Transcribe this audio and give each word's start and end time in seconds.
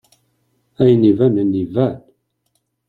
Ayen 0.81 1.03
ibanen 1.11 1.51
iban! 1.63 1.95